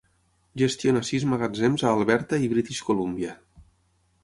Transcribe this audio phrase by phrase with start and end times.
[0.61, 3.39] Gestiona sis magatzems a Alberta i British Columbia.